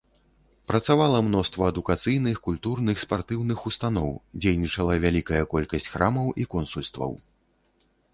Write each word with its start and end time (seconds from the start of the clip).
Працавала 0.69 1.17
мноства 1.25 1.65
адукацыйных, 1.73 2.39
культурных, 2.47 3.01
спартыўных 3.05 3.59
устаноў, 3.71 4.07
дзейнічала 4.45 4.95
вялікая 5.05 5.43
колькасць 5.53 5.87
храмаў 5.93 6.33
і 6.45 6.47
консульстваў. 6.55 7.13